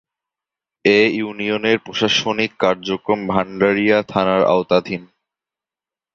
এ 0.85 0.99
ইউনিয়নের 1.15 1.77
প্রশাসনিক 1.79 2.51
কার্যক্রম 2.59 3.19
ভান্ডারিয়া 3.27 3.97
থানার 4.03 4.41
আওতাধীন। 4.45 5.01